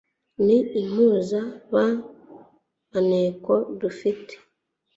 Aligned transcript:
n'impunzi 0.45 1.39
ba 1.71 1.85
maneko 2.93 3.53
dufite 3.79 4.33